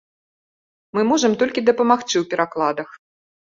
[0.95, 2.89] Мы можам толькі дапамагчы ў перакладах.